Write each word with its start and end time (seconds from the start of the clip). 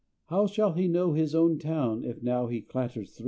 How 0.29 0.47
shall 0.47 0.73
he 0.73 0.87
know 0.87 1.13
his 1.13 1.35
own 1.35 1.59
town 1.59 2.03
If 2.05 2.23
now 2.23 2.47
he 2.47 2.59
clatters 2.59 3.15
thro'? 3.15 3.19